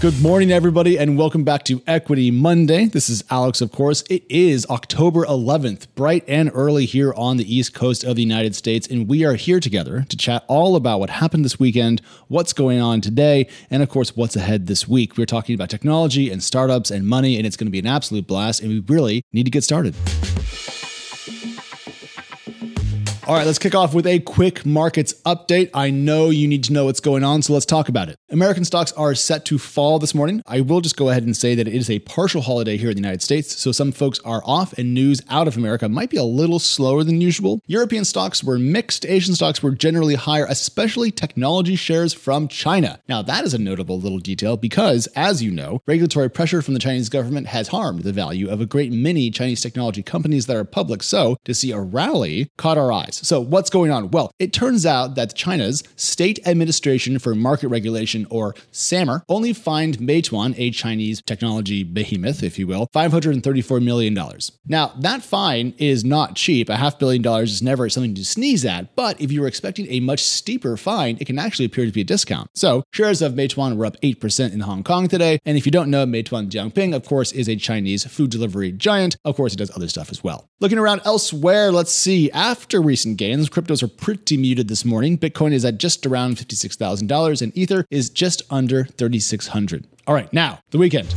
[0.00, 2.86] Good morning, everybody, and welcome back to Equity Monday.
[2.86, 4.02] This is Alex, of course.
[4.08, 8.56] It is October 11th, bright and early here on the East Coast of the United
[8.56, 12.54] States, and we are here together to chat all about what happened this weekend, what's
[12.54, 15.18] going on today, and of course, what's ahead this week.
[15.18, 18.26] We're talking about technology and startups and money, and it's going to be an absolute
[18.26, 19.94] blast, and we really need to get started.
[23.30, 25.70] All right, let's kick off with a quick markets update.
[25.72, 28.16] I know you need to know what's going on, so let's talk about it.
[28.28, 30.42] American stocks are set to fall this morning.
[30.48, 32.96] I will just go ahead and say that it is a partial holiday here in
[32.96, 36.16] the United States, so some folks are off, and news out of America might be
[36.16, 37.60] a little slower than usual.
[37.68, 42.98] European stocks were mixed, Asian stocks were generally higher, especially technology shares from China.
[43.08, 46.80] Now, that is a notable little detail because, as you know, regulatory pressure from the
[46.80, 50.64] Chinese government has harmed the value of a great many Chinese technology companies that are
[50.64, 51.04] public.
[51.04, 53.19] So, to see a rally caught our eyes.
[53.22, 54.10] So, what's going on?
[54.10, 59.98] Well, it turns out that China's State Administration for Market Regulation, or SAMR, only fined
[59.98, 64.18] Meituan, a Chinese technology behemoth, if you will, $534 million.
[64.66, 66.68] Now, that fine is not cheap.
[66.68, 69.86] A half billion dollars is never something to sneeze at, but if you were expecting
[69.90, 72.48] a much steeper fine, it can actually appear to be a discount.
[72.54, 75.38] So, shares of Meituan were up 8% in Hong Kong today.
[75.44, 79.16] And if you don't know, Meituan Dianping, of course, is a Chinese food delivery giant.
[79.24, 80.48] Of course, it does other stuff as well.
[80.60, 82.30] Looking around elsewhere, let's see.
[82.32, 83.48] After recent gains.
[83.48, 85.18] Cryptos are pretty muted this morning.
[85.18, 89.86] Bitcoin is at just around $56,000 and Ether is just under 3,600.
[90.06, 91.08] All right, now the weekend.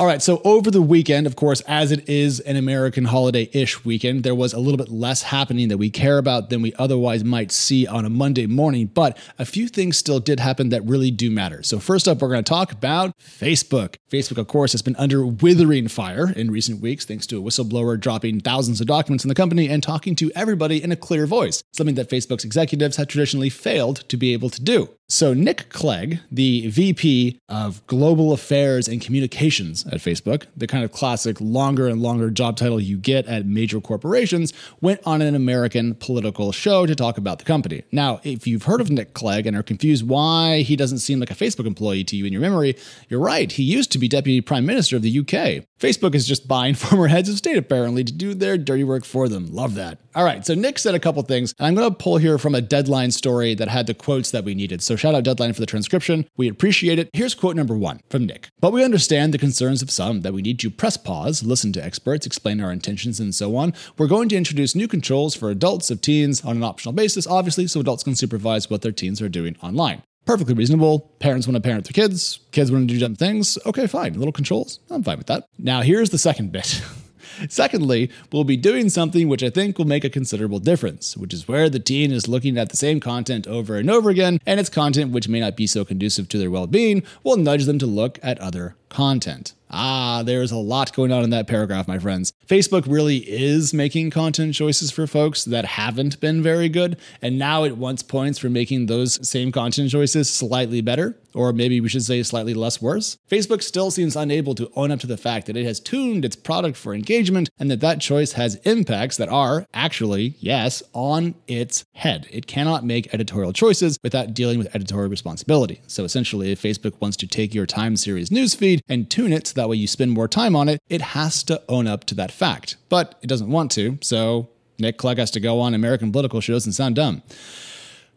[0.00, 3.84] All right, so over the weekend, of course, as it is an American holiday ish
[3.84, 7.22] weekend, there was a little bit less happening that we care about than we otherwise
[7.22, 11.12] might see on a Monday morning, but a few things still did happen that really
[11.12, 11.62] do matter.
[11.62, 13.94] So, first up, we're going to talk about Facebook.
[14.10, 17.98] Facebook, of course, has been under withering fire in recent weeks thanks to a whistleblower
[17.98, 21.62] dropping thousands of documents in the company and talking to everybody in a clear voice,
[21.70, 24.88] something that Facebook's executives have traditionally failed to be able to do.
[25.06, 30.92] So, Nick Clegg, the VP of Global Affairs and Communications at Facebook, the kind of
[30.92, 35.94] classic longer and longer job title you get at major corporations, went on an American
[35.96, 37.82] political show to talk about the company.
[37.92, 41.30] Now, if you've heard of Nick Clegg and are confused why he doesn't seem like
[41.30, 42.74] a Facebook employee to you in your memory,
[43.10, 43.52] you're right.
[43.52, 45.66] He used to be Deputy Prime Minister of the UK.
[45.78, 49.28] Facebook is just buying former heads of state, apparently, to do their dirty work for
[49.28, 49.52] them.
[49.52, 49.98] Love that.
[50.14, 52.54] All right, so Nick said a couple things, and I'm going to pull here from
[52.54, 54.80] a deadline story that had the quotes that we needed.
[54.80, 56.26] So shout out Deadline for the transcription.
[56.36, 57.10] We appreciate it.
[57.12, 58.48] Here's quote number one from Nick.
[58.60, 61.84] But we understand the concerns of some that we need to press pause, listen to
[61.84, 63.74] experts, explain our intentions, and so on.
[63.98, 67.66] We're going to introduce new controls for adults of teens on an optional basis, obviously,
[67.66, 71.00] so adults can supervise what their teens are doing online perfectly reasonable.
[71.18, 73.58] Parents want to parent their kids, kids want to do dumb things.
[73.66, 74.14] Okay, fine.
[74.14, 74.80] Little controls.
[74.90, 75.46] I'm fine with that.
[75.58, 76.82] Now, here's the second bit.
[77.48, 81.48] Secondly, we'll be doing something which I think will make a considerable difference, which is
[81.48, 84.68] where the teen is looking at the same content over and over again, and it's
[84.68, 87.86] content which may not be so conducive to their well being will nudge them to
[87.86, 89.54] look at other content.
[89.76, 92.32] Ah, there's a lot going on in that paragraph, my friends.
[92.46, 97.64] Facebook really is making content choices for folks that haven't been very good, and now
[97.64, 102.04] it wants points for making those same content choices slightly better, or maybe we should
[102.04, 103.18] say slightly less worse.
[103.28, 106.36] Facebook still seems unable to own up to the fact that it has tuned its
[106.36, 111.84] product for engagement and that that choice has impacts that are actually, yes, on its
[111.94, 112.28] head.
[112.30, 115.80] It cannot make editorial choices without dealing with editorial responsibility.
[115.88, 119.54] So essentially, if Facebook wants to take your time series newsfeed and tune it so
[119.54, 122.32] that way you spend more time on it, it has to own up to that
[122.32, 122.76] fact.
[122.88, 126.66] But it doesn't want to, so Nick Clegg has to go on American political shows
[126.66, 127.22] and sound dumb.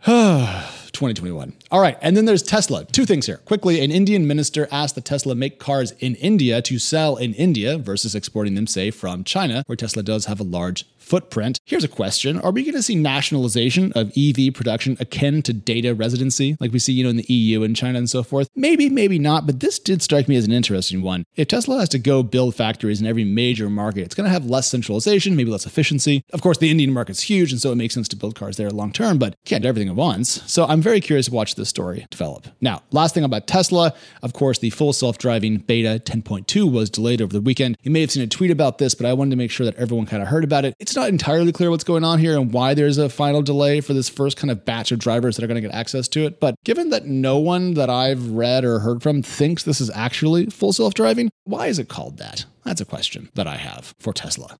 [0.97, 1.53] 2021.
[1.72, 2.85] All right, and then there's Tesla.
[2.85, 3.38] Two things here.
[3.38, 7.78] Quickly, an Indian minister asked that Tesla make cars in India to sell in India
[7.78, 11.59] versus exporting them, say, from China, where Tesla does have a large footprint.
[11.66, 15.96] Here's a question Are we going to see nationalization of EV production akin to data
[15.96, 18.50] residency, like we see, you know, in the EU and China and so forth?
[18.56, 21.23] Maybe, maybe not, but this did strike me as an interesting one.
[21.35, 24.46] If Tesla has to go build factories in every major market, it's going to have
[24.46, 26.23] less centralization, maybe less efficiency.
[26.34, 28.70] Of course, the Indian market's huge, and so it makes sense to build cars there
[28.70, 30.41] long term, but can't do everything at once.
[30.52, 32.47] So I'm very curious to watch this story develop.
[32.61, 33.93] Now, last thing about Tesla,
[34.23, 37.75] of course, the full self driving beta 10.2 was delayed over the weekend.
[37.84, 39.75] You may have seen a tweet about this, but I wanted to make sure that
[39.75, 40.73] everyone kind of heard about it.
[40.79, 43.93] It's not entirely clear what's going on here and why there's a final delay for
[43.93, 46.39] this first kind of batch of drivers that are going to get access to it.
[46.39, 50.45] But given that no one that I've read or heard from thinks this is actually
[50.45, 52.45] full self driving, why is it called that?
[52.63, 54.57] That's a question that I have for Tesla.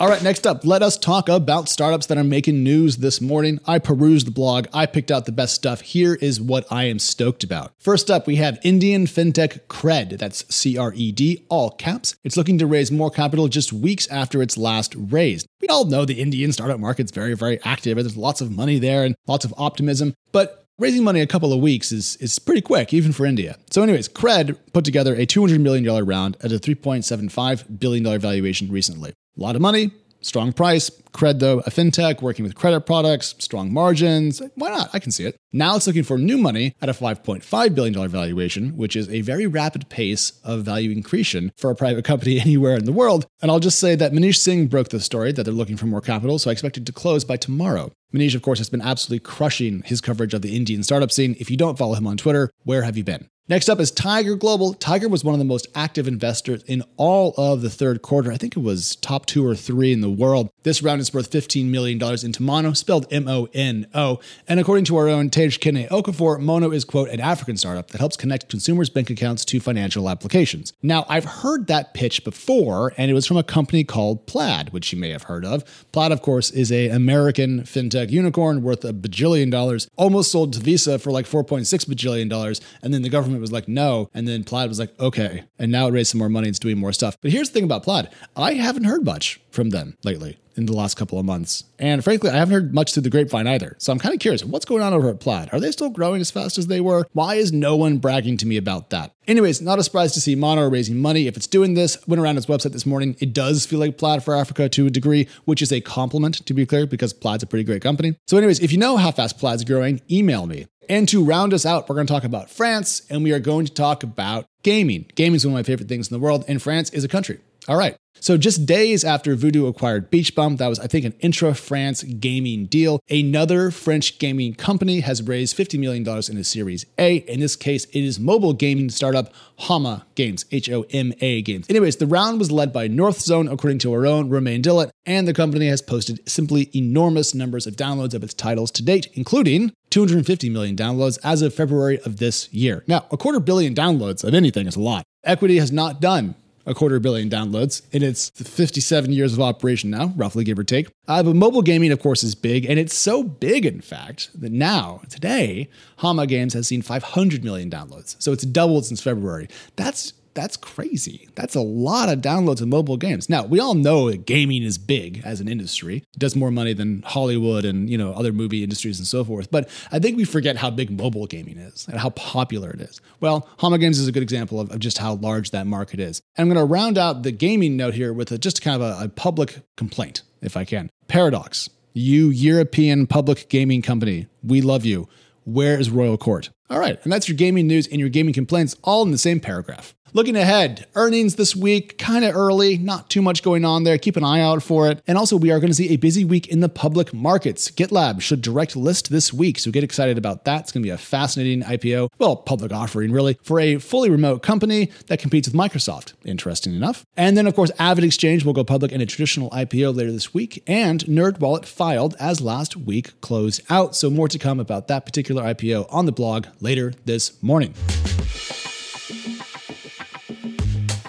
[0.00, 3.58] All right, next up, let us talk about startups that are making news this morning.
[3.66, 5.80] I perused the blog, I picked out the best stuff.
[5.80, 7.72] Here is what I am stoked about.
[7.80, 10.16] First up, we have Indian fintech Cred.
[10.16, 12.14] That's C R E D, all caps.
[12.22, 15.44] It's looking to raise more capital just weeks after its last raise.
[15.60, 17.98] We all know the Indian startup market's very, very active.
[17.98, 20.14] And there's lots of money there and lots of optimism.
[20.30, 23.56] But Raising money a couple of weeks is, is pretty quick, even for India.
[23.68, 29.12] So, anyways, Cred put together a $200 million round at a $3.75 billion valuation recently.
[29.38, 30.90] A lot of money, strong price.
[31.12, 34.42] Cred, though, a fintech working with credit products, strong margins.
[34.56, 34.90] Why not?
[34.92, 35.36] I can see it.
[35.52, 39.46] Now it's looking for new money at a $5.5 billion valuation, which is a very
[39.46, 43.26] rapid pace of value increase for a private company anywhere in the world.
[43.40, 46.00] And I'll just say that Manish Singh broke the story that they're looking for more
[46.00, 47.92] capital, so I expect it to close by tomorrow.
[48.12, 51.36] Manish, of course, has been absolutely crushing his coverage of the Indian startup scene.
[51.38, 53.28] If you don't follow him on Twitter, where have you been?
[53.50, 54.74] Next up is Tiger Global.
[54.74, 58.30] Tiger was one of the most active investors in all of the third quarter.
[58.30, 60.50] I think it was top two or three in the world.
[60.64, 64.20] This round is worth $15 million into Mono, spelled M O N O.
[64.46, 68.00] And according to our own Tage Kene Okafor, Mono is, quote, an African startup that
[68.00, 70.74] helps connect consumers' bank accounts to financial applications.
[70.82, 74.92] Now, I've heard that pitch before, and it was from a company called Plaid, which
[74.92, 75.64] you may have heard of.
[75.92, 80.60] Plaid, of course, is a American fintech unicorn worth a bajillion dollars, almost sold to
[80.60, 84.10] Visa for like $4.6 bajillion dollars, and then the government was like, no.
[84.14, 85.44] And then Plaid was like, okay.
[85.58, 86.48] And now it raised some more money.
[86.48, 87.16] It's doing more stuff.
[87.20, 90.72] But here's the thing about Plaid I haven't heard much from them lately in the
[90.72, 91.64] last couple of months.
[91.78, 93.76] And frankly, I haven't heard much through the grapevine either.
[93.78, 95.50] So I'm kind of curious what's going on over at Plaid?
[95.52, 97.06] Are they still growing as fast as they were?
[97.12, 99.14] Why is no one bragging to me about that?
[99.28, 101.28] Anyways, not a surprise to see Mono raising money.
[101.28, 103.16] If it's doing this, went around its website this morning.
[103.20, 106.54] It does feel like Plaid for Africa to a degree, which is a compliment to
[106.54, 108.16] be clear, because Plaid's a pretty great company.
[108.26, 110.66] So, anyways, if you know how fast Plaid's growing, email me.
[110.88, 113.66] And to round us out, we're going to talk about France and we are going
[113.66, 115.06] to talk about gaming.
[115.14, 117.40] Gaming is one of my favorite things in the world, and France is a country.
[117.68, 117.96] All right.
[118.20, 122.02] So, just days after Voodoo acquired Beach Bum, that was, I think, an intra France
[122.02, 127.16] gaming deal, another French gaming company has raised $50 million in a Series A.
[127.16, 131.66] In this case, it is mobile gaming startup Homa Games, H O M A Games.
[131.68, 135.34] Anyways, the round was led by Northzone, according to our own Romain Dillet, and the
[135.34, 140.50] company has posted simply enormous numbers of downloads of its titles to date, including 250
[140.50, 142.84] million downloads as of February of this year.
[142.86, 145.04] Now, a quarter billion downloads of anything is a lot.
[145.24, 146.34] Equity has not done
[146.68, 150.88] a quarter billion downloads in its 57 years of operation now, roughly give or take.
[151.08, 154.52] Uh, but mobile gaming, of course, is big, and it's so big, in fact, that
[154.52, 158.16] now, today, Homa Games has seen 500 million downloads.
[158.18, 159.48] So it's doubled since February.
[159.76, 161.28] That's that's crazy.
[161.34, 163.28] That's a lot of downloads of mobile games.
[163.28, 165.98] Now, we all know that gaming is big as an industry.
[165.98, 169.50] It does more money than Hollywood and, you know, other movie industries and so forth.
[169.50, 173.00] But I think we forget how big mobile gaming is and how popular it is.
[173.20, 176.20] Well, Homa Games is a good example of, of just how large that market is.
[176.36, 179.00] And I'm going to round out the gaming note here with a, just kind of
[179.00, 180.90] a, a public complaint, if I can.
[181.08, 185.08] Paradox, you European public gaming company, we love you.
[185.44, 186.50] Where is Royal Court?
[186.70, 189.40] All right, and that's your gaming news and your gaming complaints all in the same
[189.40, 189.94] paragraph.
[190.14, 193.98] Looking ahead, earnings this week, kind of early, not too much going on there.
[193.98, 195.02] Keep an eye out for it.
[195.06, 197.70] And also, we are going to see a busy week in the public markets.
[197.70, 200.62] GitLab should direct list this week, so get excited about that.
[200.62, 204.42] It's going to be a fascinating IPO, well, public offering really, for a fully remote
[204.42, 206.14] company that competes with Microsoft.
[206.24, 207.04] Interesting enough.
[207.14, 210.62] And then, of course, AvidXchange will go public in a traditional IPO later this week,
[210.66, 213.94] and NerdWallet filed as last week closed out.
[213.94, 217.74] So, more to come about that particular IPO on the blog later this morning.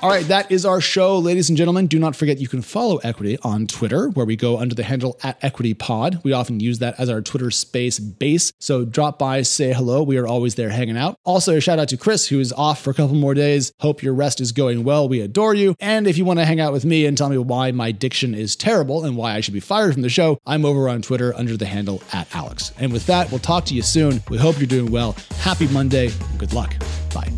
[0.01, 1.87] All right, that is our show, ladies and gentlemen.
[1.87, 5.19] Do not forget you can follow Equity on Twitter, where we go under the handle
[5.23, 6.21] at Equity Pod.
[6.23, 8.53] We often use that as our Twitter space base.
[8.59, 10.01] So drop by, say hello.
[10.01, 11.17] We are always there hanging out.
[11.25, 13.73] Also, a shout out to Chris, who is off for a couple more days.
[13.81, 15.09] Hope your rest is going well.
[15.09, 15.75] We adore you.
[15.81, 18.33] And if you want to hang out with me and tell me why my diction
[18.33, 21.35] is terrible and why I should be fired from the show, I'm over on Twitter
[21.35, 22.71] under the handle at Alex.
[22.79, 24.21] And with that, we'll talk to you soon.
[24.29, 25.17] We hope you're doing well.
[25.39, 26.11] Happy Monday.
[26.37, 26.73] Good luck.
[27.13, 27.33] Bye.